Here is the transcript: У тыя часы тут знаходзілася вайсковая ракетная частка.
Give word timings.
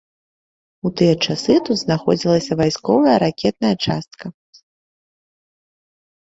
У 0.87 0.91
тыя 1.01 1.13
часы 1.27 1.57
тут 1.67 1.77
знаходзілася 1.81 2.53
вайсковая 2.63 3.15
ракетная 3.27 3.73
частка. 3.77 4.35